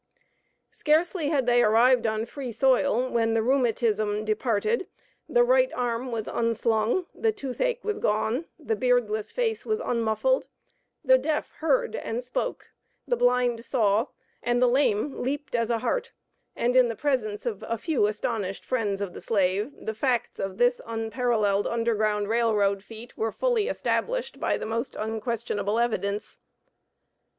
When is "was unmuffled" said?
9.63-10.47